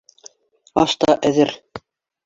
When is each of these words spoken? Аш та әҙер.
Аш 0.85 0.97
та 1.05 1.19
әҙер. 1.31 1.57